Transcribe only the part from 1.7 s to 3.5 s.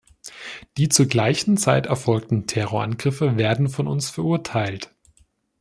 erfolgten Terrorangriffe